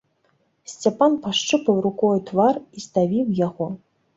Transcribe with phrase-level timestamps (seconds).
[0.71, 3.71] Сцяпан пашчупаў рукою твар і здавіў яго.